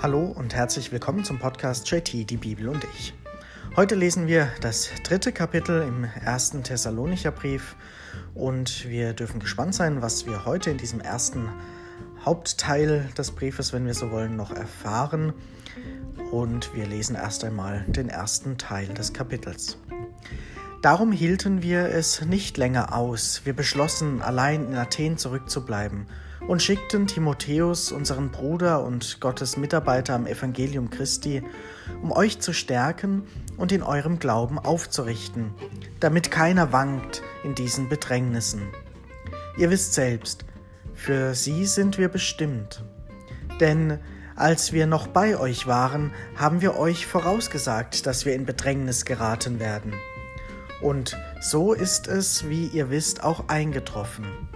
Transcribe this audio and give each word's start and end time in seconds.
Hallo 0.00 0.26
und 0.26 0.54
herzlich 0.54 0.92
willkommen 0.92 1.24
zum 1.24 1.40
Podcast 1.40 1.90
JT, 1.90 2.30
die 2.30 2.36
Bibel 2.36 2.68
und 2.68 2.84
ich. 2.94 3.14
Heute 3.74 3.96
lesen 3.96 4.28
wir 4.28 4.48
das 4.60 4.90
dritte 5.02 5.32
Kapitel 5.32 5.82
im 5.82 6.04
ersten 6.04 6.62
Thessalonicher 6.62 7.32
Brief 7.32 7.74
und 8.32 8.88
wir 8.88 9.12
dürfen 9.12 9.40
gespannt 9.40 9.74
sein, 9.74 10.00
was 10.00 10.24
wir 10.24 10.44
heute 10.44 10.70
in 10.70 10.78
diesem 10.78 11.00
ersten 11.00 11.48
Hauptteil 12.24 13.08
des 13.18 13.32
Briefes, 13.32 13.72
wenn 13.72 13.86
wir 13.86 13.94
so 13.94 14.12
wollen, 14.12 14.36
noch 14.36 14.52
erfahren. 14.52 15.32
Und 16.30 16.72
wir 16.76 16.86
lesen 16.86 17.16
erst 17.16 17.42
einmal 17.42 17.84
den 17.88 18.08
ersten 18.08 18.56
Teil 18.56 18.86
des 18.94 19.12
Kapitels. 19.12 19.78
Darum 20.80 21.10
hielten 21.10 21.60
wir 21.60 21.86
es 21.86 22.24
nicht 22.24 22.56
länger 22.56 22.94
aus. 22.94 23.40
Wir 23.42 23.52
beschlossen, 23.52 24.22
allein 24.22 24.68
in 24.68 24.76
Athen 24.76 25.18
zurückzubleiben 25.18 26.06
und 26.48 26.62
schickten 26.62 27.06
Timotheus, 27.06 27.92
unseren 27.92 28.30
Bruder 28.30 28.82
und 28.82 29.20
Gottes 29.20 29.58
Mitarbeiter 29.58 30.14
am 30.14 30.26
Evangelium 30.26 30.88
Christi, 30.88 31.42
um 32.02 32.10
euch 32.10 32.40
zu 32.40 32.54
stärken 32.54 33.24
und 33.58 33.70
in 33.70 33.82
eurem 33.82 34.18
Glauben 34.18 34.58
aufzurichten, 34.58 35.52
damit 36.00 36.30
keiner 36.30 36.72
wankt 36.72 37.22
in 37.44 37.54
diesen 37.54 37.90
Bedrängnissen. 37.90 38.62
Ihr 39.58 39.70
wisst 39.70 39.92
selbst, 39.92 40.46
für 40.94 41.34
sie 41.34 41.66
sind 41.66 41.98
wir 41.98 42.08
bestimmt. 42.08 42.82
Denn 43.60 43.98
als 44.34 44.72
wir 44.72 44.86
noch 44.86 45.06
bei 45.06 45.36
euch 45.38 45.66
waren, 45.66 46.12
haben 46.34 46.62
wir 46.62 46.78
euch 46.78 47.06
vorausgesagt, 47.06 48.06
dass 48.06 48.24
wir 48.24 48.34
in 48.34 48.46
Bedrängnis 48.46 49.04
geraten 49.04 49.60
werden. 49.60 49.92
Und 50.80 51.18
so 51.40 51.74
ist 51.74 52.08
es, 52.08 52.48
wie 52.48 52.68
ihr 52.68 52.88
wisst, 52.88 53.22
auch 53.22 53.48
eingetroffen. 53.48 54.47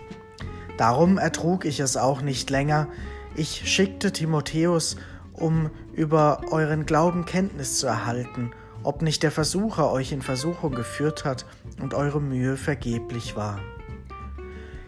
Darum 0.83 1.17
ertrug 1.17 1.65
ich 1.65 1.79
es 1.79 1.97
auch 1.97 2.23
nicht 2.23 2.51
länger. 2.51 2.89
Ich 3.37 3.73
schickte 3.73 4.11
Timotheus, 4.11 4.97
um 5.33 5.71
über 5.93 6.41
euren 6.51 6.87
Glauben 6.87 7.25
Kenntnis 7.25 7.79
zu 7.79 7.87
erhalten, 7.87 8.51
ob 8.83 9.01
nicht 9.01 9.23
der 9.23 9.31
Versucher 9.31 9.93
euch 9.93 10.11
in 10.11 10.23
Versuchung 10.23 10.75
geführt 10.75 11.25
hat 11.25 11.47
und 11.81 11.95
eure 11.95 12.21
Mühe 12.21 12.57
vergeblich 12.57 13.37
war. 13.37 13.61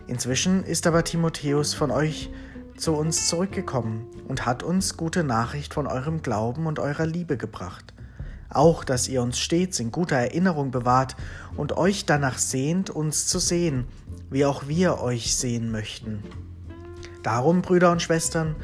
Inzwischen 0.08 0.64
ist 0.64 0.88
aber 0.88 1.04
Timotheus 1.04 1.74
von 1.74 1.92
euch 1.92 2.28
zu 2.76 2.94
uns 2.94 3.28
zurückgekommen 3.28 4.08
und 4.26 4.46
hat 4.46 4.64
uns 4.64 4.96
gute 4.96 5.22
Nachricht 5.22 5.74
von 5.74 5.86
eurem 5.86 6.22
Glauben 6.22 6.66
und 6.66 6.80
eurer 6.80 7.06
Liebe 7.06 7.36
gebracht. 7.36 7.94
Auch, 8.50 8.82
dass 8.82 9.06
ihr 9.06 9.22
uns 9.22 9.38
stets 9.38 9.78
in 9.78 9.92
guter 9.92 10.16
Erinnerung 10.16 10.72
bewahrt 10.72 11.14
und 11.56 11.76
euch 11.76 12.04
danach 12.04 12.38
sehnt, 12.38 12.90
uns 12.90 13.28
zu 13.28 13.38
sehen, 13.38 13.86
wie 14.30 14.44
auch 14.44 14.68
wir 14.68 15.00
euch 15.00 15.36
sehen 15.36 15.70
möchten. 15.70 16.22
Darum, 17.22 17.62
Brüder 17.62 17.90
und 17.90 18.02
Schwestern, 18.02 18.56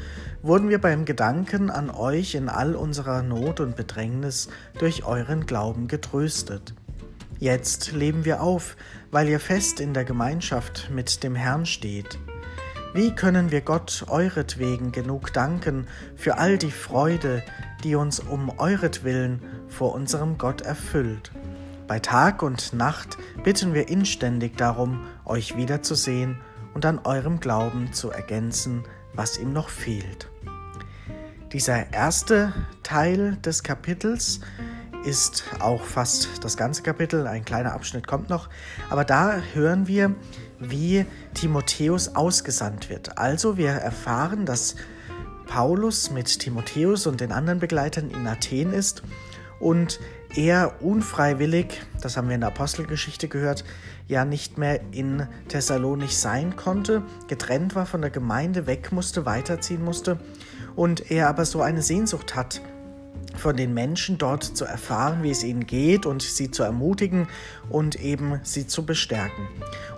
wurden 0.43 0.69
wir 0.69 0.81
beim 0.81 1.05
Gedanken 1.05 1.71
an 1.71 1.91
euch 1.91 2.35
in 2.35 2.49
all 2.49 2.75
unserer 2.75 3.23
Not 3.23 3.61
und 3.61 3.77
Bedrängnis 3.77 4.49
durch 4.79 5.05
euren 5.05 5.47
Glauben 5.47 5.89
getröstet. 5.89 6.75
Jetzt 7.39 7.93
leben 7.93 8.25
wir 8.25 8.43
auf, 8.43 8.77
weil 9.11 9.29
ihr 9.29 9.41
fest 9.41 9.81
in 9.81 9.95
der 9.95 10.05
Gemeinschaft 10.05 10.91
mit 10.93 11.23
dem 11.23 11.35
Herrn 11.35 11.65
steht. 11.67 12.19
Wie 12.93 13.15
können 13.15 13.51
wir 13.51 13.61
Gott 13.61 14.05
euretwegen 14.09 14.93
genug 14.93 15.33
danken 15.33 15.87
für 16.17 16.39
all 16.39 16.59
die 16.59 16.73
Freude, 16.73 17.43
die 17.85 17.95
uns 17.95 18.21
um 18.21 18.51
euretwillen 18.59 19.41
vor 19.69 19.95
unserem 19.95 20.39
Gott 20.39 20.61
erfüllt? 20.61 21.31
Bei 21.91 21.99
Tag 21.99 22.45
und 22.45 22.73
Nacht 22.73 23.19
bitten 23.43 23.75
wir 23.75 23.89
inständig 23.89 24.57
darum, 24.57 25.09
euch 25.25 25.57
wiederzusehen 25.57 26.41
und 26.73 26.87
an 26.87 27.01
eurem 27.01 27.41
Glauben 27.41 27.93
zu 27.93 28.13
ergänzen, 28.13 28.85
was 29.13 29.39
ihm 29.39 29.53
noch 29.53 29.71
fehlt. 29.71 30.31
Dieser 31.53 31.93
erste 31.93 32.55
Teil 32.85 33.39
des 33.39 33.65
Kapitels 33.65 34.39
ist 35.05 35.43
auch 35.59 35.83
fast 35.83 36.45
das 36.45 36.57
ganze 36.57 36.85
Kapitel, 36.85 37.27
ein 37.27 37.45
kleiner 37.45 37.73
Abschnitt 37.73 38.07
kommt 38.07 38.31
noch, 38.31 38.49
aber 38.89 39.05
da 39.05 39.39
hören 39.53 39.89
wir, 39.89 40.15
wie 40.61 41.07
Timotheus 41.35 42.15
ausgesandt 42.15 42.89
wird. 42.89 43.19
Also 43.19 43.57
wir 43.57 43.71
erfahren, 43.71 44.47
dass 44.47 44.77
Paulus 45.49 46.13
mit 46.13 46.39
Timotheus 46.39 47.09
und 47.09 47.21
den 47.21 47.33
anderen 47.33 47.59
Begleitern 47.59 48.11
in 48.11 48.29
Athen 48.29 48.73
ist 48.73 49.03
und 49.59 49.99
er 50.37 50.83
unfreiwillig, 50.83 51.83
das 52.01 52.17
haben 52.17 52.29
wir 52.29 52.35
in 52.35 52.41
der 52.41 52.51
Apostelgeschichte 52.51 53.29
gehört, 53.29 53.65
ja 54.07 54.25
nicht 54.25 54.59
mehr 54.59 54.81
in 54.93 55.27
Thessalonich 55.49 56.19
sein 56.19 56.57
konnte, 56.57 57.03
getrennt 57.29 57.75
war 57.75 57.87
von 57.87 58.01
der 58.01 58.11
Gemeinde, 58.11 58.67
weg 58.67 58.93
musste, 58.93 59.27
weiterziehen 59.27 59.85
musste 59.85 60.19
und 60.77 61.11
er 61.11 61.29
aber 61.29 61.45
so 61.45 61.63
eine 61.63 61.83
Sehnsucht 61.83 62.35
hat, 62.35 62.61
von 63.41 63.57
den 63.57 63.75
Menschen 63.75 64.19
dort 64.19 64.45
zu 64.45 64.65
erfahren, 64.65 65.23
wie 65.23 65.31
es 65.31 65.43
ihnen 65.43 65.67
geht 65.67 66.07
und 66.07 66.23
sie 66.23 66.51
zu 66.51 66.63
ermutigen 66.63 67.27
und 67.69 67.97
eben 67.97 68.41
sie 68.43 68.67
zu 68.67 68.87
bestärken. 68.87 69.49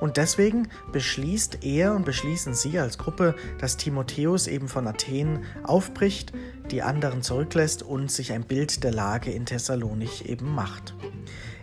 Und 0.00 0.16
deswegen 0.16 0.68
beschließt 0.92 1.64
er 1.64 1.94
und 1.94 2.04
beschließen 2.04 2.54
sie 2.54 2.78
als 2.78 2.98
Gruppe, 2.98 3.34
dass 3.58 3.76
Timotheus 3.76 4.46
eben 4.46 4.68
von 4.68 4.86
Athen 4.86 5.44
aufbricht, 5.62 6.32
die 6.70 6.82
anderen 6.82 7.22
zurücklässt 7.22 7.82
und 7.82 8.10
sich 8.10 8.32
ein 8.32 8.44
Bild 8.44 8.84
der 8.84 8.92
Lage 8.92 9.30
in 9.30 9.46
Thessalonich 9.46 10.28
eben 10.28 10.54
macht. 10.54 10.94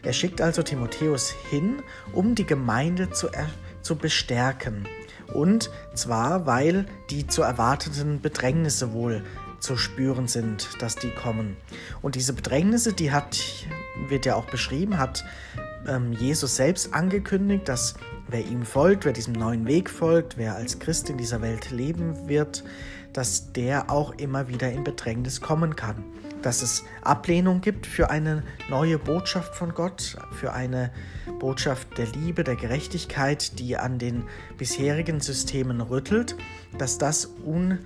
Er 0.03 0.13
schickt 0.13 0.41
also 0.41 0.63
Timotheus 0.63 1.33
hin, 1.49 1.81
um 2.13 2.35
die 2.35 2.45
Gemeinde 2.45 3.09
zu, 3.11 3.27
zu 3.81 3.95
bestärken. 3.95 4.87
Und 5.33 5.69
zwar, 5.93 6.45
weil 6.45 6.85
die 7.09 7.27
zu 7.27 7.41
erwarteten 7.41 8.21
Bedrängnisse 8.21 8.93
wohl 8.93 9.23
zu 9.59 9.77
spüren 9.77 10.27
sind, 10.27 10.69
dass 10.79 10.95
die 10.95 11.11
kommen. 11.11 11.57
Und 12.01 12.15
diese 12.15 12.33
Bedrängnisse, 12.33 12.93
die 12.93 13.11
hat, 13.11 13.39
wird 14.07 14.25
ja 14.25 14.35
auch 14.35 14.45
beschrieben, 14.45 14.97
hat 14.97 15.25
ähm, 15.87 16.13
Jesus 16.13 16.55
selbst 16.55 16.93
angekündigt, 16.93 17.67
dass 17.67 17.95
wer 18.27 18.45
ihm 18.45 18.63
folgt, 18.63 19.05
wer 19.05 19.13
diesem 19.13 19.33
neuen 19.33 19.65
Weg 19.67 19.89
folgt, 19.89 20.37
wer 20.37 20.55
als 20.55 20.79
Christ 20.79 21.09
in 21.09 21.17
dieser 21.17 21.41
Welt 21.41 21.71
leben 21.71 22.27
wird, 22.27 22.63
dass 23.13 23.51
der 23.53 23.89
auch 23.89 24.13
immer 24.15 24.47
wieder 24.47 24.71
in 24.71 24.83
Bedrängnis 24.83 25.41
kommen 25.41 25.75
kann. 25.75 26.03
Dass 26.41 26.61
es 26.61 26.85
Ablehnung 27.01 27.59
gibt 27.59 27.85
für 27.85 28.09
eine 28.09 28.43
neue 28.69 28.97
Botschaft 28.97 29.55
von 29.55 29.73
Gott, 29.73 30.15
für 30.31 30.53
eine 30.53 30.91
Botschaft 31.39 31.97
der 31.97 32.07
Liebe, 32.07 32.43
der 32.43 32.55
Gerechtigkeit, 32.55 33.59
die 33.59 33.75
an 33.75 33.99
den 33.99 34.23
bisherigen 34.57 35.19
Systemen 35.19 35.81
rüttelt, 35.81 36.35
dass 36.77 36.97
das 36.97 37.29
un 37.45 37.79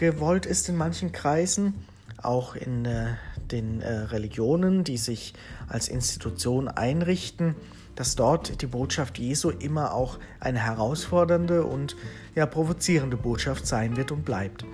gewollt 0.00 0.46
ist 0.46 0.66
in 0.70 0.78
manchen 0.78 1.12
Kreisen, 1.12 1.74
auch 2.22 2.56
in 2.56 2.86
äh, 2.86 3.08
den 3.52 3.82
äh, 3.82 3.92
Religionen, 3.92 4.82
die 4.82 4.96
sich 4.96 5.34
als 5.68 5.88
Institution 5.88 6.68
einrichten, 6.68 7.54
dass 7.96 8.16
dort 8.16 8.62
die 8.62 8.66
Botschaft 8.66 9.18
Jesu 9.18 9.50
immer 9.50 9.92
auch 9.92 10.18
eine 10.40 10.58
herausfordernde 10.58 11.64
und 11.64 11.96
ja 12.34 12.46
provozierende 12.46 13.18
Botschaft 13.18 13.66
sein 13.66 13.98
wird 13.98 14.10
und 14.10 14.24
bleibt. 14.24 14.64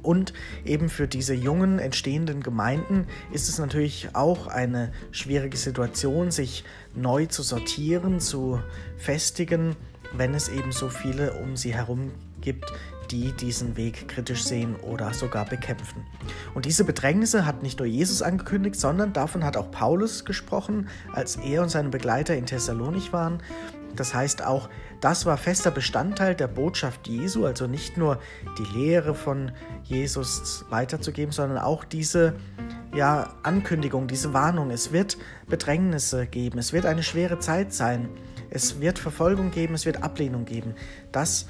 Und 0.00 0.32
eben 0.64 0.88
für 0.88 1.08
diese 1.08 1.34
jungen 1.34 1.80
entstehenden 1.80 2.40
Gemeinden 2.40 3.08
ist 3.32 3.48
es 3.48 3.58
natürlich 3.58 4.10
auch 4.12 4.46
eine 4.46 4.92
schwierige 5.10 5.56
Situation, 5.56 6.30
sich 6.30 6.64
neu 6.94 7.26
zu 7.26 7.42
sortieren, 7.42 8.20
zu 8.20 8.60
festigen, 8.96 9.74
wenn 10.12 10.34
es 10.34 10.48
eben 10.48 10.70
so 10.70 10.88
viele 10.88 11.32
um 11.32 11.56
sie 11.56 11.74
herum 11.74 12.12
gibt, 12.40 12.72
die 13.12 13.32
diesen 13.32 13.76
Weg 13.76 14.08
kritisch 14.08 14.44
sehen 14.44 14.74
oder 14.76 15.12
sogar 15.12 15.44
bekämpfen. 15.44 16.04
Und 16.54 16.64
diese 16.64 16.84
Bedrängnisse 16.84 17.44
hat 17.44 17.62
nicht 17.62 17.78
nur 17.78 17.86
Jesus 17.86 18.22
angekündigt, 18.22 18.76
sondern 18.76 19.12
davon 19.12 19.44
hat 19.44 19.56
auch 19.56 19.70
Paulus 19.70 20.24
gesprochen, 20.24 20.88
als 21.12 21.36
er 21.36 21.62
und 21.62 21.68
seine 21.68 21.90
Begleiter 21.90 22.34
in 22.34 22.46
Thessalonich 22.46 23.12
waren. 23.12 23.42
Das 23.94 24.14
heißt 24.14 24.42
auch, 24.42 24.70
das 25.02 25.26
war 25.26 25.36
fester 25.36 25.70
Bestandteil 25.70 26.34
der 26.34 26.46
Botschaft 26.46 27.06
Jesu, 27.08 27.44
also 27.44 27.66
nicht 27.66 27.98
nur 27.98 28.18
die 28.58 28.78
Lehre 28.78 29.14
von 29.14 29.52
Jesus 29.84 30.64
weiterzugeben, 30.70 31.32
sondern 31.32 31.58
auch 31.58 31.84
diese 31.84 32.34
ja, 32.94 33.34
Ankündigung, 33.42 34.06
diese 34.06 34.32
Warnung. 34.32 34.70
Es 34.70 34.92
wird 34.92 35.18
Bedrängnisse 35.46 36.26
geben, 36.26 36.58
es 36.58 36.72
wird 36.72 36.86
eine 36.86 37.02
schwere 37.02 37.38
Zeit 37.38 37.74
sein, 37.74 38.08
es 38.48 38.80
wird 38.80 38.98
Verfolgung 38.98 39.50
geben, 39.50 39.74
es 39.74 39.86
wird 39.86 40.02
Ablehnung 40.02 40.44
geben. 40.44 40.74
Das 41.10 41.46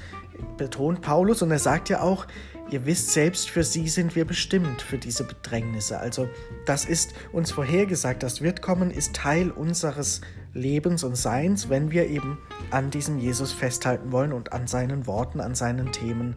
betont 0.57 1.01
Paulus 1.01 1.41
und 1.41 1.51
er 1.51 1.59
sagt 1.59 1.89
ja 1.89 2.01
auch, 2.01 2.27
ihr 2.69 2.85
wisst 2.85 3.11
selbst, 3.11 3.49
für 3.49 3.63
sie 3.63 3.87
sind 3.87 4.15
wir 4.15 4.25
bestimmt, 4.25 4.81
für 4.81 4.97
diese 4.97 5.23
Bedrängnisse. 5.23 5.99
Also 5.99 6.27
das 6.65 6.85
ist 6.85 7.13
uns 7.31 7.51
vorhergesagt, 7.51 8.23
das 8.23 8.41
wird 8.41 8.61
kommen, 8.61 8.91
ist 8.91 9.13
Teil 9.13 9.51
unseres 9.51 10.21
Lebens 10.53 11.03
und 11.03 11.15
Seins, 11.15 11.69
wenn 11.69 11.91
wir 11.91 12.07
eben 12.07 12.37
an 12.71 12.91
diesem 12.91 13.17
Jesus 13.17 13.51
festhalten 13.51 14.11
wollen 14.11 14.33
und 14.33 14.53
an 14.53 14.67
seinen 14.67 15.07
Worten, 15.07 15.41
an 15.41 15.55
seinen 15.55 15.91
Themen 15.91 16.35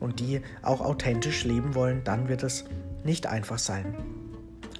und 0.00 0.20
die 0.20 0.40
auch 0.62 0.80
authentisch 0.80 1.44
leben 1.44 1.74
wollen, 1.74 2.02
dann 2.04 2.28
wird 2.28 2.44
es 2.44 2.64
nicht 3.04 3.26
einfach 3.26 3.58
sein. 3.58 3.96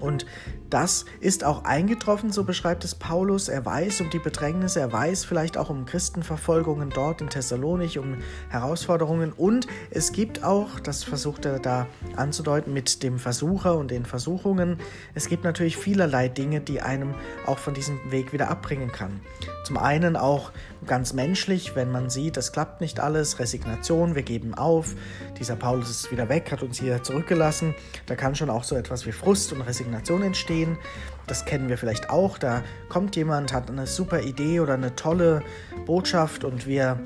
Und 0.01 0.27
das 0.71 1.07
ist 1.21 1.45
auch 1.45 1.65
eingetroffen, 1.65 2.31
so 2.31 2.45
beschreibt 2.45 2.85
es 2.85 2.95
Paulus. 2.95 3.49
Er 3.49 3.65
weiß 3.65 4.01
um 4.03 4.11
die 4.11 4.19
Bedrängnisse, 4.19 4.81
er 4.81 4.93
weiß 4.93 5.25
vielleicht 5.25 5.57
auch 5.57 5.71
um 5.71 5.87
Christenverfolgungen 5.87 6.91
dort 6.91 7.21
in 7.21 7.31
Thessalonich, 7.31 7.99
um 7.99 8.19
Herausforderungen. 8.51 9.33
Und 9.33 9.67
es 9.91 10.13
gibt 10.13 10.45
auch, 10.45 10.79
das 10.81 11.05
versucht 11.05 11.45
er 11.45 11.59
da 11.59 11.87
anzudeuten, 12.17 12.73
mit 12.73 13.03
dem 13.03 13.19
Versucher 13.19 13.77
und 13.77 13.91
den 13.91 14.05
Versuchungen, 14.05 14.79
es 15.15 15.29
gibt 15.29 15.45
natürlich 15.45 15.77
vielerlei 15.77 16.29
Dinge, 16.29 16.61
die 16.61 16.81
einem 16.81 17.15
auch 17.47 17.59
von 17.59 17.75
diesem 17.75 17.99
Weg 18.11 18.33
wieder 18.33 18.51
abbringen 18.51 18.93
kann. 18.93 19.21
Zum 19.65 19.79
einen 19.79 20.17
auch 20.17 20.53
ganz 20.87 21.13
menschlich, 21.13 21.77
wenn 21.77 21.91
man 21.91 22.09
sieht, 22.09 22.37
es 22.37 22.53
klappt 22.53 22.81
nicht 22.81 23.01
alles, 23.01 23.39
Resignation, 23.39 24.15
wir 24.15 24.23
geben 24.23 24.55
auf, 24.55 24.95
dieser 25.39 25.57
Paulus 25.57 25.91
ist 25.91 26.13
wieder 26.13 26.29
weg, 26.29 26.51
hat 26.53 26.63
uns 26.63 26.79
hier 26.79 27.03
zurückgelassen. 27.03 27.75
Da 28.07 28.15
kann 28.15 28.35
schon 28.35 28.49
auch 28.49 28.65
so 28.65 28.77
etwas 28.77 29.07
wie 29.07 29.13
Frust 29.13 29.53
und 29.53 29.61
Resignation 29.61 29.88
entstehen. 29.95 30.79
Das 31.27 31.45
kennen 31.45 31.69
wir 31.69 31.77
vielleicht 31.77 32.11
auch. 32.11 32.39
Da 32.39 32.63
kommt 32.89 33.17
jemand, 33.17 33.53
hat 33.53 33.71
eine 33.71 33.87
super 33.87 34.23
Idee 34.23 34.61
oder 34.61 34.75
eine 34.75 34.97
tolle 34.97 35.43
Botschaft 35.87 36.45
und 36.45 36.67
wir 36.67 36.99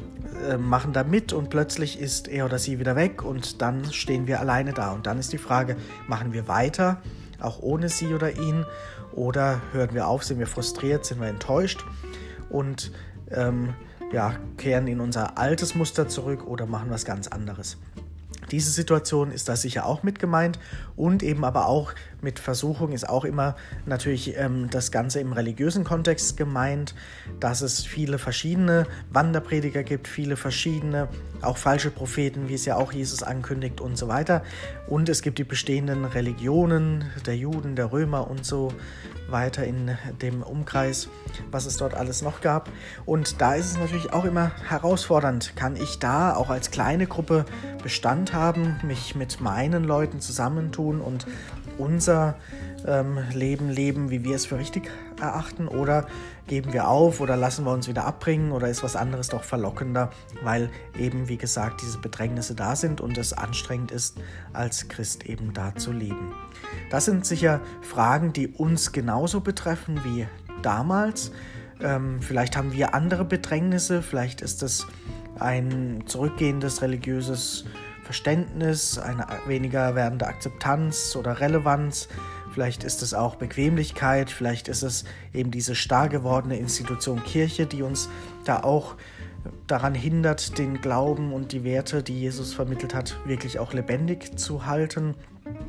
äh, 0.49 0.57
machen 0.57 0.93
da 0.93 1.05
mit 1.05 1.33
und 1.33 1.51
plötzlich 1.51 1.99
ist 2.01 2.29
er 2.29 2.45
oder 2.45 2.59
sie 2.59 2.79
wieder 2.79 2.97
weg 2.97 3.25
und 3.25 3.61
dann 3.61 3.93
stehen 3.93 4.27
wir 4.27 4.41
alleine 4.41 4.73
da. 4.73 4.93
Und 4.93 5.07
dann 5.07 5.19
ist 5.19 5.33
die 5.33 5.39
Frage, 5.39 5.77
machen 6.07 6.33
wir 6.33 6.47
weiter, 6.49 7.03
auch 7.41 7.61
ohne 7.61 7.89
sie 7.89 8.15
oder 8.15 8.39
ihn, 8.39 8.65
oder 9.15 9.61
hören 9.73 9.91
wir 9.93 10.09
auf, 10.09 10.25
sind 10.25 10.39
wir 10.39 10.47
frustriert, 10.47 11.05
sind 11.05 11.21
wir 11.21 11.29
enttäuscht 11.29 11.85
und 12.51 12.93
ähm, 13.31 13.75
ja, 14.13 14.35
kehren 14.57 14.87
in 14.87 15.01
unser 15.01 15.39
altes 15.39 15.75
Muster 15.75 16.09
zurück 16.09 16.47
oder 16.47 16.67
machen 16.67 16.91
was 16.91 17.05
ganz 17.05 17.29
anderes. 17.29 17.79
Diese 18.53 18.71
Situation 18.71 19.33
ist 19.33 19.49
da 19.49 19.57
sicher 19.57 19.87
auch 19.87 20.03
mit 20.03 20.19
gemeint 20.19 20.59
und 20.95 21.23
eben 21.23 21.45
aber 21.45 21.67
auch 21.67 21.95
mit 22.21 22.39
Versuchung 22.39 22.93
ist 22.93 23.09
auch 23.09 23.25
immer 23.25 23.57
natürlich 23.85 24.37
ähm, 24.37 24.69
das 24.71 24.93
Ganze 24.93 25.21
im 25.21 25.33
religiösen 25.33 25.83
Kontext 25.83 26.37
gemeint, 26.37 26.95
dass 27.41 27.63
es 27.63 27.85
viele 27.85 28.19
verschiedene 28.19 28.87
Wanderprediger 29.11 29.83
gibt, 29.83 30.07
viele 30.07 30.37
verschiedene, 30.37 31.09
auch 31.41 31.57
falsche 31.57 31.91
Propheten, 31.91 32.49
wie 32.49 32.55
es 32.55 32.65
ja 32.65 32.77
auch 32.77 32.93
Jesus 32.93 33.23
ankündigt 33.23 33.81
und 33.81 33.99
so 33.99 34.07
weiter. 34.07 34.43
Und 34.87 35.09
es 35.09 35.23
gibt 35.23 35.39
die 35.39 35.45
bestehenden 35.45 36.05
Religionen 36.05 37.05
der 37.27 37.37
Juden, 37.37 37.75
der 37.75 37.91
Römer 37.91 38.31
und 38.31 38.45
so 38.45 38.73
weiter 39.29 39.65
in 39.65 39.97
dem 40.21 40.43
Umkreis, 40.43 41.09
was 41.51 41.67
es 41.67 41.79
dort 41.79 41.95
alles 41.95 42.23
noch 42.23 42.41
gab. 42.41 42.69
Und 43.07 43.41
da 43.41 43.55
ist 43.55 43.67
es 43.67 43.79
natürlich 43.79 44.13
auch 44.13 44.25
immer 44.25 44.53
herausfordernd. 44.69 45.57
Kann 45.57 45.75
ich 45.75 45.99
da 45.99 46.37
auch 46.37 46.51
als 46.51 46.71
kleine 46.71 47.07
Gruppe 47.07 47.47
Bestand 47.83 48.33
haben, 48.33 48.42
mich 48.83 49.15
mit 49.15 49.41
meinen 49.41 49.85
Leuten 49.85 50.21
zusammentun 50.21 51.01
und 51.01 51.27
unser 51.79 52.35
ähm, 52.87 53.19
Leben 53.33 53.71
leben, 53.71 54.11
wie 54.11 54.25
wir 54.25 54.35
es 54.35 54.47
für 54.47 54.59
richtig 54.59 54.91
erachten? 55.21 55.69
Oder 55.69 56.07
geben 56.49 56.73
wir 56.73 56.89
auf 56.89 57.21
oder 57.21 57.37
lassen 57.37 57.65
wir 57.65 57.73
uns 57.73 57.89
wieder 57.89 58.05
abbringen 58.05 58.53
oder 58.53 58.69
ist 58.69 58.83
was 58.83 58.97
anderes 58.97 59.29
doch 59.29 59.45
verlockender, 59.45 60.11
weil 60.43 60.71
eben, 60.99 61.29
wie 61.29 61.37
gesagt, 61.37 61.83
diese 61.83 61.99
Bedrängnisse 61.99 62.55
da 62.55 62.75
sind 62.75 63.01
und 63.01 63.17
es 63.17 63.33
anstrengend 63.33 63.93
ist, 63.93 64.19
als 64.53 64.89
Christ 64.89 65.27
eben 65.27 65.53
da 65.53 65.75
zu 65.77 65.93
leben? 65.93 66.35
Das 66.91 67.05
sind 67.05 67.25
sicher 67.25 67.61
Fragen, 67.81 68.33
die 68.33 68.49
uns 68.49 68.93
genauso 68.93 69.41
betreffen 69.41 70.01
wie 70.05 70.27
damals. 70.63 71.33
Ähm, 71.81 72.21
vielleicht 72.21 72.57
haben 72.57 72.73
wir 72.73 72.95
andere 72.95 73.25
Bedrängnisse, 73.25 74.03
vielleicht 74.03 74.41
ist 74.41 74.63
es 74.63 74.87
ein 75.39 76.05
zurückgehendes 76.07 76.83
religiöses 76.83 77.65
Verständnis, 78.05 78.99
eine 78.99 79.27
weniger 79.47 79.95
werdende 79.95 80.27
Akzeptanz 80.27 81.17
oder 81.17 81.41
Relevanz. 81.41 82.09
Vielleicht 82.53 82.85
ist 82.85 83.03
es 83.03 83.15
auch 83.15 83.37
Bequemlichkeit, 83.37 84.31
vielleicht 84.31 84.69
ist 84.69 84.83
es 84.83 85.05
eben 85.33 85.51
diese 85.51 85.75
starr 85.75 86.09
gewordene 86.09 86.59
Institution 86.59 87.23
Kirche, 87.25 87.67
die 87.67 87.83
uns 87.83 88.09
da 88.45 88.63
auch 88.63 88.97
daran 89.67 89.95
hindert, 89.95 90.59
den 90.59 90.81
Glauben 90.81 91.33
und 91.33 91.53
die 91.53 91.65
Werte, 91.65 92.03
die 92.03 92.21
Jesus 92.21 92.53
vermittelt 92.53 92.95
hat, 92.95 93.17
wirklich 93.25 93.59
auch 93.59 93.73
lebendig 93.73 94.39
zu 94.39 94.67
halten 94.67 95.15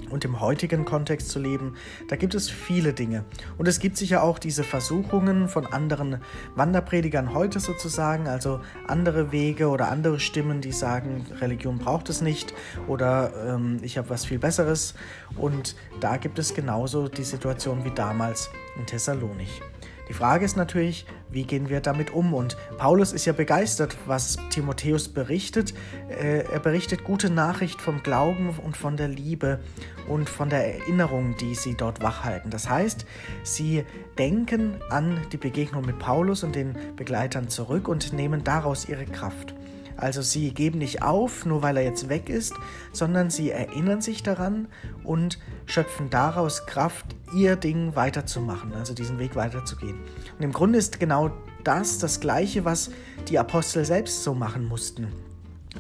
und 0.10 0.26
im 0.26 0.40
heutigen 0.40 0.86
Kontext 0.86 1.30
zu 1.30 1.40
leben, 1.40 1.76
da 2.08 2.16
gibt 2.16 2.36
es 2.36 2.50
viele 2.50 2.94
Dinge. 2.94 3.26
Und 3.58 3.68
es 3.68 3.80
gibt 3.80 3.98
sicher 3.98 4.24
auch 4.24 4.40
diese 4.40 4.64
Versuchungen 4.64 5.48
von 5.48 5.66
anderen 5.66 6.20
Wanderpredigern 6.56 7.34
heute 7.34 7.60
sozusagen, 7.60 8.28
also 8.28 8.62
andere 8.88 9.32
Wege 9.32 9.70
oder 9.70 9.90
andere 9.90 10.20
Stimmen, 10.20 10.62
die 10.62 10.72
sagen, 10.72 11.26
Religion 11.42 11.80
braucht 11.80 12.10
es 12.10 12.22
nicht 12.22 12.54
oder 12.88 13.32
ähm, 13.48 13.80
ich 13.82 13.98
habe 13.98 14.10
was 14.10 14.26
viel 14.26 14.40
Besseres. 14.40 14.94
Und 15.38 15.76
da 16.00 16.18
gibt 16.18 16.40
es 16.40 16.54
genauso 16.54 17.08
die 17.08 17.24
Situation 17.24 17.84
wie 17.86 17.92
damals 17.92 18.50
in 18.78 18.86
Thessalonich. 18.86 19.62
Die 20.10 20.14
Frage 20.14 20.44
ist 20.44 20.58
natürlich, 20.58 21.06
wie 21.30 21.44
gehen 21.44 21.70
wir 21.70 21.80
damit 21.80 22.14
um? 22.14 22.34
Und 22.34 22.58
Paulus 22.78 23.14
ist 23.14 23.26
ja 23.26 23.34
begeistert, 23.34 23.98
was 24.06 24.38
Timotheus 24.50 25.08
berichtet. 25.08 25.74
Äh, 26.10 26.44
er 26.52 26.60
berichtet 26.60 27.04
gute 27.04 27.30
Nachricht 27.30 27.82
vom 27.82 28.04
Glauben 28.04 28.50
und 28.64 28.76
von 28.76 28.98
der 28.98 29.08
Liebe 29.08 29.60
und 30.08 30.30
von 30.30 30.50
der 30.50 30.76
Erinnerung, 30.80 31.36
die 31.38 31.56
sie 31.56 31.76
dort 31.76 32.02
wachhalten. 32.02 32.52
Das 32.52 32.70
heißt, 32.70 33.06
sie 33.44 33.86
denken 34.18 34.76
an 34.90 35.22
die 35.32 35.38
Begegnung 35.38 35.86
mit 35.86 36.00
Paulus 36.00 36.44
und 36.44 36.56
den 36.56 36.76
Begleitern 36.96 37.48
zurück 37.48 37.88
und 37.88 38.14
nehmen 38.14 38.44
daraus 38.44 38.88
ihre 38.88 39.06
Kraft. 39.06 39.56
Also 39.98 40.22
sie 40.22 40.54
geben 40.54 40.80
nicht 40.80 41.02
auf, 41.02 41.46
nur 41.46 41.62
weil 41.62 41.78
er 41.78 41.84
jetzt 41.84 42.10
weg 42.10 42.30
ist, 42.30 42.54
sondern 42.92 43.30
sie 43.30 43.52
erinnern 43.52 44.02
sich 44.02 44.24
daran 44.24 44.68
und 45.04 45.40
schöpfen 45.66 46.10
daraus 46.10 46.66
Kraft, 46.66 47.06
ihr 47.34 47.56
Ding 47.56 47.96
weiterzumachen, 47.96 48.74
also 48.74 48.94
diesen 48.94 49.20
Weg 49.20 49.36
weiterzugehen. 49.36 50.00
Und 50.38 50.44
im 50.44 50.54
Grunde 50.54 50.80
ist 50.80 51.00
genau 51.00 51.32
das 51.64 51.98
das 51.98 52.20
Gleiche, 52.20 52.66
was 52.66 52.92
die 53.28 53.40
Apostel 53.40 53.86
selbst 53.86 54.24
so 54.24 54.34
machen 54.34 54.66
mussten, 54.66 55.08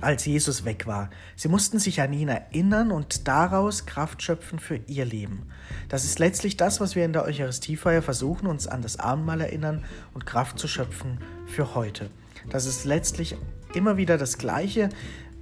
als 0.01 0.25
Jesus 0.25 0.65
weg 0.65 0.87
war. 0.87 1.09
Sie 1.35 1.49
mussten 1.49 1.79
sich 1.79 2.01
an 2.01 2.13
ihn 2.13 2.29
erinnern 2.29 2.91
und 2.91 3.27
daraus 3.27 3.85
Kraft 3.85 4.21
schöpfen 4.21 4.59
für 4.59 4.79
ihr 4.87 5.05
Leben. 5.05 5.43
Das 5.89 6.05
ist 6.05 6.19
letztlich 6.19 6.57
das, 6.57 6.79
was 6.79 6.95
wir 6.95 7.05
in 7.05 7.13
der 7.13 7.25
Eucharistiefeier 7.25 8.01
versuchen, 8.01 8.47
uns 8.47 8.67
an 8.67 8.81
das 8.81 8.99
Abendmahl 8.99 9.41
erinnern 9.41 9.83
und 10.13 10.25
Kraft 10.25 10.57
zu 10.57 10.67
schöpfen 10.67 11.19
für 11.45 11.75
heute. 11.75 12.09
Das 12.49 12.65
ist 12.65 12.85
letztlich 12.85 13.37
immer 13.75 13.97
wieder 13.97 14.17
das 14.17 14.37
Gleiche. 14.37 14.89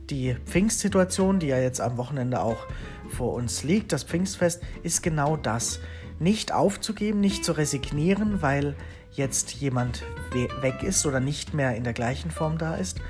Die 0.10 0.36
Pfingstsituation, 0.45 1.39
die 1.39 1.48
ja 1.48 1.60
jetzt 1.60 1.81
am 1.81 1.98
Wochenende 1.98 2.42
auch 2.42 2.68
vor 3.10 3.33
uns 3.33 3.63
liegt, 3.63 3.92
das 3.92 4.04
Pfingstfest, 4.04 4.62
ist 4.83 5.04
genau 5.04 5.38
das. 5.38 5.80
Nicht 6.19 6.51
aufzugeben, 6.54 7.19
nicht 7.19 7.44
zu 7.44 7.54
resignieren, 7.54 8.42
weil 8.42 8.75
jetzt 9.13 9.54
jemand 9.54 10.04
weg 10.62 10.83
ist 10.83 11.06
oder 11.06 11.19
nicht 11.19 11.54
mehr 11.54 11.75
in 11.75 11.83
der 11.83 11.94
gleichen 11.94 12.31
Form 12.31 12.57
da 12.57 12.75
ist 12.75 13.01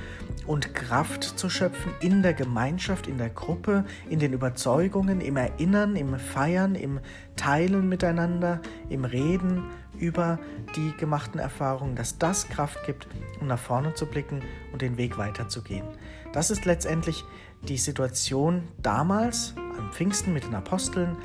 und 0.48 0.74
Kraft 0.74 1.24
zu 1.24 1.50
schöpfen 1.50 1.94
in 2.02 2.24
der 2.24 2.34
Gemeinschaft, 2.34 3.08
in 3.08 3.18
der 3.18 3.30
Gruppe, 3.30 3.86
in 4.10 4.20
den 4.20 4.34
Überzeugungen, 4.34 5.22
im 5.22 5.38
Erinnern, 5.38 5.96
im 5.96 6.18
Feiern, 6.18 6.76
im 6.76 7.00
Teilen 7.36 7.88
miteinander, 7.88 8.62
im 8.90 9.06
Reden 9.06 9.64
über 10.02 10.40
die 10.76 10.92
gemachten 10.98 11.40
Erfahrungen, 11.40 11.96
dass 11.96 12.18
das 12.18 12.50
Kraft 12.50 12.86
gibt, 12.86 13.08
um 13.40 13.48
nach 13.48 13.60
vorne 13.60 13.94
zu 13.94 14.06
blicken 14.06 14.42
und 14.74 14.82
den 14.82 14.98
Weg 14.98 15.18
weiterzugehen. 15.18 15.86
Das 16.34 16.50
ist 16.50 16.66
letztendlich 16.66 17.24
die 17.62 17.78
Situation 17.78 18.68
damals 18.80 19.54
an 19.58 19.92
Pfingsten 19.92 20.34
mit 20.34 20.44
den 20.44 20.56
Aposteln, 20.56 21.16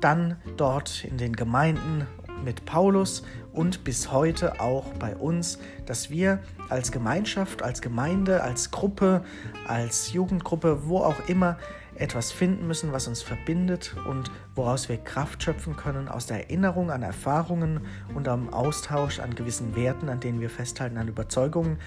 dann 0.00 0.36
dort 0.56 1.04
in 1.04 1.16
den 1.16 1.34
Gemeinden 1.34 2.06
mit 2.44 2.64
Paulus 2.66 3.24
und 3.52 3.84
bis 3.84 4.10
heute 4.10 4.60
auch 4.60 4.92
bei 4.94 5.16
uns, 5.16 5.58
dass 5.86 6.10
wir 6.10 6.40
als 6.68 6.90
Gemeinschaft, 6.90 7.62
als 7.62 7.80
Gemeinde, 7.80 8.42
als 8.42 8.70
Gruppe, 8.70 9.24
als 9.66 10.12
Jugendgruppe, 10.12 10.86
wo 10.88 10.98
auch 10.98 11.28
immer, 11.28 11.56
etwas 11.96 12.32
finden 12.32 12.66
müssen, 12.66 12.92
was 12.92 13.08
uns 13.08 13.22
verbindet 13.22 13.94
und 14.08 14.30
woraus 14.54 14.88
wir 14.88 14.96
Kraft 14.96 15.42
schöpfen 15.42 15.76
können 15.76 16.08
aus 16.08 16.26
der 16.26 16.44
Erinnerung 16.44 16.90
an 16.90 17.02
Erfahrungen 17.02 17.80
und 18.14 18.28
am 18.28 18.52
Austausch 18.52 19.20
an 19.20 19.34
gewissen 19.34 19.76
Werten, 19.76 20.08
an 20.08 20.20
denen 20.20 20.40
wir 20.40 20.50
festhalten, 20.50 20.98
an 20.98 21.08
Überzeugungen 21.08 21.78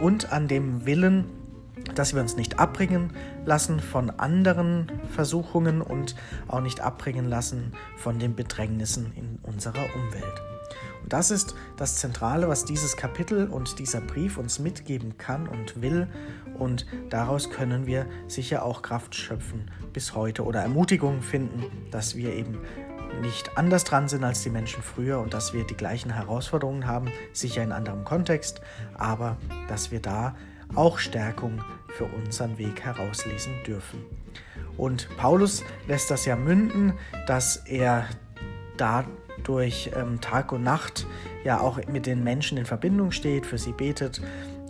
und 0.00 0.32
an 0.32 0.48
dem 0.48 0.86
Willen, 0.86 1.24
dass 1.94 2.14
wir 2.14 2.20
uns 2.20 2.36
nicht 2.36 2.58
abbringen 2.58 3.12
lassen 3.44 3.80
von 3.80 4.10
anderen 4.10 4.90
Versuchungen 5.10 5.80
und 5.80 6.14
auch 6.48 6.60
nicht 6.60 6.80
abbringen 6.80 7.28
lassen 7.28 7.72
von 7.96 8.18
den 8.18 8.34
Bedrängnissen 8.34 9.12
in 9.14 9.38
unserer 9.42 9.86
Umwelt. 9.94 10.57
Und 11.08 11.14
das 11.14 11.30
ist 11.30 11.54
das 11.78 11.96
Zentrale, 11.96 12.48
was 12.48 12.66
dieses 12.66 12.94
Kapitel 12.94 13.48
und 13.48 13.78
dieser 13.78 14.02
Brief 14.02 14.36
uns 14.36 14.58
mitgeben 14.58 15.16
kann 15.16 15.48
und 15.48 15.80
will. 15.80 16.06
Und 16.58 16.84
daraus 17.08 17.48
können 17.48 17.86
wir 17.86 18.04
sicher 18.26 18.62
auch 18.62 18.82
Kraft 18.82 19.14
schöpfen 19.14 19.70
bis 19.94 20.14
heute 20.14 20.44
oder 20.44 20.60
Ermutigung 20.60 21.22
finden, 21.22 21.64
dass 21.90 22.14
wir 22.14 22.34
eben 22.34 22.58
nicht 23.22 23.56
anders 23.56 23.84
dran 23.84 24.06
sind 24.10 24.22
als 24.22 24.42
die 24.42 24.50
Menschen 24.50 24.82
früher 24.82 25.18
und 25.20 25.32
dass 25.32 25.54
wir 25.54 25.64
die 25.64 25.78
gleichen 25.78 26.10
Herausforderungen 26.10 26.86
haben, 26.86 27.10
sicher 27.32 27.62
in 27.62 27.72
anderem 27.72 28.04
Kontext, 28.04 28.60
aber 28.92 29.38
dass 29.66 29.90
wir 29.90 30.00
da 30.00 30.36
auch 30.74 30.98
Stärkung 30.98 31.62
für 31.96 32.04
unseren 32.04 32.58
Weg 32.58 32.82
herauslesen 32.82 33.54
dürfen. 33.66 34.04
Und 34.76 35.08
Paulus 35.16 35.64
lässt 35.86 36.10
das 36.10 36.26
ja 36.26 36.36
münden, 36.36 36.92
dass 37.26 37.56
er 37.64 38.06
dadurch 39.38 39.90
ähm, 39.94 40.20
Tag 40.20 40.52
und 40.52 40.62
Nacht 40.62 41.06
ja 41.44 41.60
auch 41.60 41.78
mit 41.86 42.06
den 42.06 42.22
Menschen 42.24 42.58
in 42.58 42.66
Verbindung 42.66 43.10
steht, 43.12 43.46
für 43.46 43.58
sie 43.58 43.72
betet 43.72 44.20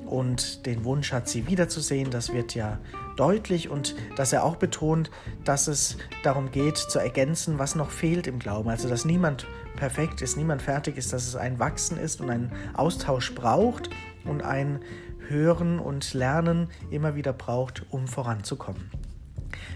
und 0.06 0.64
den 0.66 0.84
Wunsch 0.84 1.12
hat, 1.12 1.28
sie 1.28 1.46
wiederzusehen. 1.46 2.10
Das 2.10 2.32
wird 2.32 2.54
ja 2.54 2.78
deutlich 3.16 3.68
und 3.68 3.94
dass 4.16 4.32
er 4.32 4.44
auch 4.44 4.56
betont, 4.56 5.10
dass 5.44 5.68
es 5.68 5.98
darum 6.22 6.50
geht, 6.50 6.78
zu 6.78 6.98
ergänzen, 6.98 7.58
was 7.58 7.74
noch 7.74 7.90
fehlt 7.90 8.26
im 8.26 8.38
Glauben. 8.38 8.68
Also, 8.70 8.88
dass 8.88 9.04
niemand 9.04 9.46
perfekt 9.76 10.22
ist, 10.22 10.36
niemand 10.36 10.62
fertig 10.62 10.96
ist, 10.96 11.12
dass 11.12 11.26
es 11.26 11.36
ein 11.36 11.58
Wachsen 11.58 11.98
ist 11.98 12.20
und 12.20 12.30
ein 12.30 12.52
Austausch 12.74 13.34
braucht 13.34 13.90
und 14.24 14.42
ein 14.42 14.80
Hören 15.28 15.78
und 15.78 16.14
Lernen 16.14 16.68
immer 16.90 17.14
wieder 17.14 17.34
braucht, 17.34 17.84
um 17.90 18.08
voranzukommen. 18.08 18.90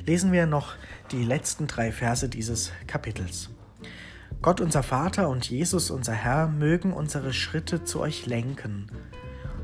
Lesen 0.06 0.32
wir 0.32 0.46
noch 0.46 0.74
die 1.10 1.24
letzten 1.24 1.66
drei 1.66 1.92
Verse 1.92 2.28
dieses 2.28 2.72
Kapitels. 2.86 3.50
Gott 4.42 4.60
unser 4.60 4.82
Vater 4.82 5.28
und 5.28 5.48
Jesus 5.48 5.90
unser 5.90 6.12
Herr 6.12 6.48
mögen 6.48 6.92
unsere 6.92 7.32
Schritte 7.32 7.84
zu 7.84 8.00
euch 8.00 8.26
lenken 8.26 8.88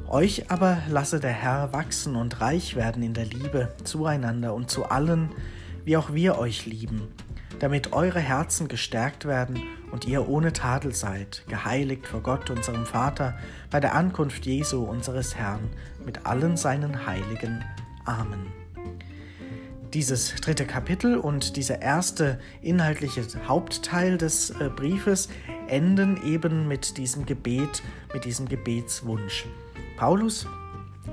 euch 0.09 0.51
aber 0.51 0.79
lasse 0.89 1.21
der 1.21 1.33
Herr 1.33 1.73
wachsen 1.73 2.17
und 2.17 2.41
reich 2.41 2.77
werden 2.77 3.03
in 3.03 3.15
der 3.15 3.27
Liebe 3.27 3.69
zueinander 3.85 4.55
und 4.55 4.71
zu 4.71 4.87
allen, 4.87 5.31
wie 5.85 5.97
auch 5.97 6.15
wir 6.15 6.39
euch 6.39 6.67
lieben, 6.67 7.09
damit 7.59 7.93
eure 7.93 8.21
Herzen 8.21 8.69
gestärkt 8.69 9.27
werden 9.27 9.63
und 9.93 10.07
ihr 10.07 10.29
ohne 10.29 10.53
Tadel 10.53 10.95
seid, 10.95 11.45
geheiligt 11.49 12.07
vor 12.07 12.23
Gott, 12.23 12.51
unserem 12.51 12.87
Vater, 12.87 13.39
bei 13.71 13.81
der 13.81 13.95
Ankunft 13.95 14.47
Jesu, 14.47 14.83
unseres 14.83 15.37
Herrn, 15.37 15.69
mit 16.05 16.25
allen 16.27 16.57
seinen 16.57 17.07
Heiligen. 17.07 17.65
Amen. 18.05 18.58
Dieses 19.95 20.35
dritte 20.35 20.67
Kapitel 20.67 21.17
und 21.17 21.57
dieser 21.57 21.81
erste 21.81 22.39
inhaltliche 22.61 23.23
Hauptteil 23.47 24.19
des 24.19 24.51
äh, 24.51 24.69
Briefes 24.69 25.29
enden 25.67 26.23
eben 26.25 26.69
mit 26.69 26.99
diesem 26.99 27.25
Gebet, 27.25 27.83
mit 28.13 28.27
diesem 28.27 28.49
Gebetswunsch. 28.49 29.47
Paulus 29.97 30.47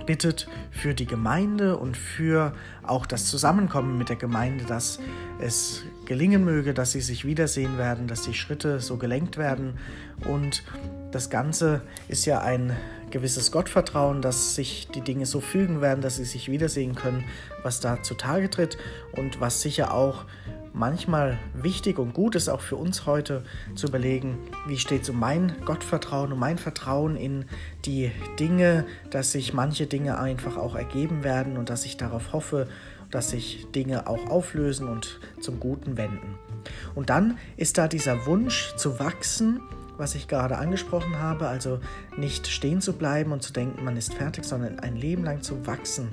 bittet 0.06 0.48
für 0.72 0.94
die 0.94 1.06
Gemeinde 1.06 1.78
und 1.78 1.96
für 1.96 2.54
auch 2.84 3.06
das 3.06 3.28
Zusammenkommen 3.28 3.98
mit 3.98 4.10
der 4.10 4.18
Gemeinde, 4.18 4.66
dass 4.66 5.00
es 5.40 5.84
gelingen 6.06 6.44
möge, 6.44 6.74
dass 6.74 6.92
sie 6.92 7.02
sich 7.02 7.26
wiedersehen 7.26 7.78
werden, 7.78 8.08
dass 8.08 8.24
die 8.24 8.34
Schritte 8.34 8.82
so 8.82 8.98
gelenkt 8.98 9.38
werden. 9.38 9.78
Und 10.26 10.64
das 11.12 11.30
Ganze 11.30 11.82
ist 12.08 12.26
ja 12.26 12.42
ein 12.42 12.76
gewisses 13.16 13.50
Gottvertrauen, 13.50 14.22
dass 14.22 14.56
sich 14.56 14.90
die 14.94 15.00
Dinge 15.00 15.26
so 15.26 15.40
fügen 15.40 15.80
werden, 15.80 16.02
dass 16.02 16.18
sie 16.18 16.26
sich 16.26 16.52
wiedersehen 16.52 16.96
können, 16.96 17.24
was 17.64 17.80
da 17.80 18.04
zutage 18.04 18.50
tritt 18.50 18.78
und 19.14 19.40
was 19.40 19.62
sicher 19.62 19.94
auch 19.94 20.26
manchmal 20.74 21.40
wichtig 21.54 21.98
und 21.98 22.14
gut 22.14 22.36
ist 22.36 22.50
auch 22.50 22.60
für 22.60 22.76
uns 22.76 23.06
heute 23.06 23.46
zu 23.74 23.88
überlegen, 23.88 24.38
wie 24.68 24.78
steht 24.78 25.04
es 25.04 25.10
um 25.10 25.18
mein 25.18 25.56
Gottvertrauen, 25.64 26.34
um 26.34 26.40
mein 26.40 26.58
Vertrauen 26.58 27.16
in 27.16 27.46
die 27.86 28.12
Dinge, 28.38 28.86
dass 29.12 29.32
sich 29.32 29.54
manche 29.54 29.88
Dinge 29.88 30.20
einfach 30.20 30.58
auch 30.58 30.76
ergeben 30.76 31.24
werden 31.24 31.56
und 31.56 31.70
dass 31.70 31.86
ich 31.86 31.96
darauf 31.96 32.34
hoffe, 32.34 32.68
dass 33.12 33.30
sich 33.30 33.66
Dinge 33.74 34.08
auch 34.08 34.30
auflösen 34.30 34.90
und 34.90 35.22
zum 35.40 35.62
Guten 35.62 35.96
wenden. 35.96 36.38
Und 36.96 37.10
dann 37.10 37.38
ist 37.56 37.78
da 37.78 37.88
dieser 37.88 38.26
Wunsch 38.26 38.76
zu 38.76 39.00
wachsen, 39.00 39.62
was 39.98 40.16
ich 40.16 40.28
gerade 40.28 40.58
angesprochen 40.58 41.20
habe, 41.20 41.48
also 41.48 41.80
nicht 42.18 42.48
stehen 42.48 42.82
zu 42.82 42.94
bleiben 42.94 43.32
und 43.32 43.42
zu 43.42 43.54
denken, 43.54 43.84
man 43.84 43.98
ist 43.98 44.14
fertig, 44.14 44.46
sondern 44.46 44.80
ein 44.80 44.96
Leben 44.96 45.24
lang 45.24 45.42
zu 45.42 45.66
wachsen 45.68 46.10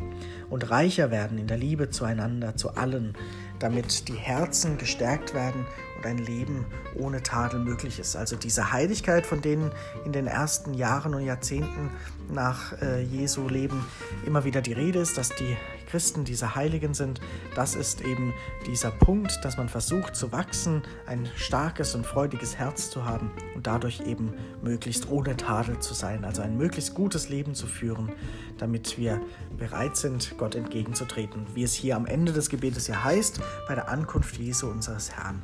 und 0.50 0.70
reicher 0.70 1.10
werden 1.10 1.38
in 1.38 1.46
der 1.46 1.58
Liebe 1.58 1.90
zueinander, 1.90 2.56
zu 2.56 2.76
allen, 2.76 3.14
damit 3.58 4.08
die 4.08 4.16
Herzen 4.16 4.78
gestärkt 4.78 5.34
werden 5.34 5.66
und 5.96 6.06
ein 6.06 6.18
Leben 6.18 6.66
ohne 6.98 7.22
Tadel 7.22 7.60
möglich 7.60 7.98
ist. 7.98 8.16
Also 8.16 8.36
diese 8.36 8.72
Heiligkeit, 8.72 9.24
von 9.26 9.40
denen 9.40 9.70
in 10.04 10.12
den 10.12 10.26
ersten 10.26 10.74
Jahren 10.74 11.14
und 11.14 11.24
Jahrzehnten 11.24 11.90
nach 12.30 12.72
äh, 12.82 13.02
Jesu 13.02 13.48
Leben 13.48 13.84
immer 14.26 14.44
wieder 14.44 14.60
die 14.60 14.72
Rede 14.72 14.98
ist, 14.98 15.16
dass 15.16 15.28
die 15.30 15.56
Christen 15.92 16.24
diese 16.24 16.54
Heiligen 16.54 16.94
sind, 16.94 17.20
das 17.54 17.74
ist 17.74 18.00
eben 18.00 18.32
dieser 18.66 18.90
Punkt, 18.90 19.44
dass 19.44 19.58
man 19.58 19.68
versucht 19.68 20.16
zu 20.16 20.32
wachsen, 20.32 20.84
ein 21.04 21.28
starkes 21.36 21.94
und 21.94 22.06
freudiges 22.06 22.56
Herz 22.56 22.88
zu 22.88 23.04
haben 23.04 23.30
und 23.54 23.66
dadurch 23.66 24.00
eben 24.06 24.32
möglichst 24.62 25.10
ohne 25.10 25.36
Tadel 25.36 25.80
zu 25.80 25.92
sein, 25.92 26.24
also 26.24 26.40
ein 26.40 26.56
möglichst 26.56 26.94
gutes 26.94 27.28
Leben 27.28 27.54
zu 27.54 27.66
führen, 27.66 28.10
damit 28.56 28.96
wir 28.96 29.20
bereit 29.58 29.98
sind, 29.98 30.38
Gott 30.38 30.54
entgegenzutreten, 30.54 31.44
wie 31.52 31.62
es 31.62 31.74
hier 31.74 31.94
am 31.94 32.06
Ende 32.06 32.32
des 32.32 32.48
Gebetes 32.48 32.86
ja 32.86 33.04
heißt, 33.04 33.42
bei 33.68 33.74
der 33.74 33.90
Ankunft 33.90 34.38
Jesu 34.38 34.68
unseres 34.68 35.12
Herrn. 35.12 35.42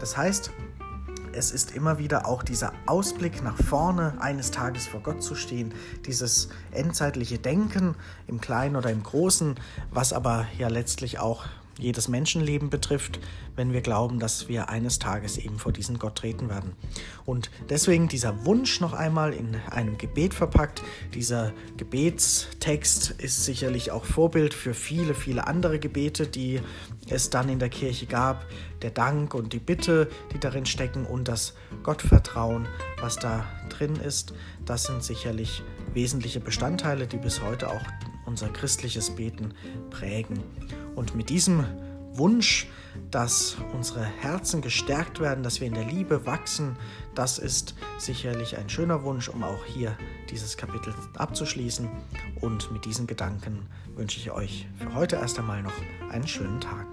Das 0.00 0.16
heißt, 0.16 0.50
es 1.36 1.50
ist 1.50 1.74
immer 1.74 1.98
wieder 1.98 2.26
auch 2.26 2.42
dieser 2.42 2.72
Ausblick 2.86 3.42
nach 3.42 3.56
vorne, 3.56 4.14
eines 4.20 4.50
Tages 4.50 4.86
vor 4.86 5.00
Gott 5.00 5.22
zu 5.22 5.34
stehen, 5.34 5.74
dieses 6.06 6.48
endzeitliche 6.70 7.38
Denken 7.38 7.96
im 8.26 8.40
Kleinen 8.40 8.76
oder 8.76 8.90
im 8.90 9.02
Großen, 9.02 9.56
was 9.90 10.12
aber 10.12 10.46
ja 10.58 10.68
letztlich 10.68 11.18
auch 11.18 11.44
jedes 11.78 12.08
Menschenleben 12.08 12.70
betrifft, 12.70 13.20
wenn 13.56 13.72
wir 13.72 13.80
glauben, 13.80 14.18
dass 14.18 14.48
wir 14.48 14.68
eines 14.68 14.98
Tages 14.98 15.38
eben 15.38 15.58
vor 15.58 15.72
diesen 15.72 15.98
Gott 15.98 16.16
treten 16.16 16.48
werden. 16.48 16.72
Und 17.24 17.50
deswegen 17.68 18.08
dieser 18.08 18.44
Wunsch 18.44 18.80
noch 18.80 18.92
einmal 18.92 19.32
in 19.32 19.56
einem 19.70 19.98
Gebet 19.98 20.34
verpackt. 20.34 20.82
Dieser 21.14 21.52
Gebetstext 21.76 23.10
ist 23.12 23.44
sicherlich 23.44 23.90
auch 23.90 24.04
Vorbild 24.04 24.54
für 24.54 24.74
viele, 24.74 25.14
viele 25.14 25.46
andere 25.46 25.78
Gebete, 25.78 26.26
die 26.26 26.60
es 27.08 27.30
dann 27.30 27.48
in 27.48 27.58
der 27.58 27.68
Kirche 27.68 28.06
gab. 28.06 28.46
Der 28.82 28.90
Dank 28.90 29.34
und 29.34 29.52
die 29.52 29.58
Bitte, 29.58 30.08
die 30.32 30.38
darin 30.38 30.66
stecken 30.66 31.06
und 31.06 31.28
das 31.28 31.54
Gottvertrauen, 31.82 32.66
was 33.00 33.16
da 33.16 33.46
drin 33.68 33.96
ist, 33.96 34.34
das 34.64 34.84
sind 34.84 35.02
sicherlich 35.02 35.62
wesentliche 35.92 36.40
Bestandteile, 36.40 37.06
die 37.06 37.16
bis 37.16 37.42
heute 37.42 37.70
auch 37.70 37.82
unser 38.26 38.48
christliches 38.48 39.10
Beten 39.10 39.54
prägen. 39.90 40.42
Und 40.94 41.14
mit 41.14 41.30
diesem 41.30 41.64
Wunsch, 42.12 42.68
dass 43.10 43.56
unsere 43.72 44.04
Herzen 44.04 44.62
gestärkt 44.62 45.20
werden, 45.20 45.42
dass 45.42 45.60
wir 45.60 45.66
in 45.66 45.74
der 45.74 45.84
Liebe 45.84 46.26
wachsen, 46.26 46.76
das 47.14 47.38
ist 47.38 47.74
sicherlich 47.98 48.56
ein 48.56 48.68
schöner 48.68 49.02
Wunsch, 49.02 49.28
um 49.28 49.42
auch 49.42 49.64
hier 49.64 49.96
dieses 50.30 50.56
Kapitel 50.56 50.94
abzuschließen. 51.16 51.88
Und 52.40 52.70
mit 52.72 52.84
diesen 52.84 53.06
Gedanken 53.06 53.66
wünsche 53.96 54.18
ich 54.18 54.30
euch 54.30 54.66
für 54.78 54.94
heute 54.94 55.16
erst 55.16 55.38
einmal 55.38 55.62
noch 55.62 55.74
einen 56.10 56.26
schönen 56.26 56.60
Tag. 56.60 56.86